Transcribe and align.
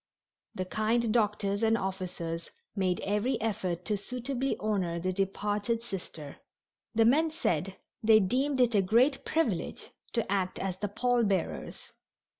The 0.55 0.65
kind 0.65 1.13
doctors 1.13 1.61
and 1.61 1.77
officers 1.77 2.49
made 2.75 3.01
every 3.01 3.39
effort 3.39 3.85
to 3.85 3.97
suitably 3.99 4.57
honor 4.59 4.99
the 4.99 5.13
departed 5.13 5.83
Sister. 5.83 6.37
The 6.95 7.05
men 7.05 7.29
said 7.29 7.77
they 8.01 8.19
deemed 8.19 8.59
it 8.59 8.73
a 8.73 8.81
great 8.81 9.23
privilege 9.25 9.91
to 10.13 10.31
act 10.31 10.57
as 10.57 10.77
the 10.77 10.87
pall 10.87 11.23
bearers. 11.23 11.91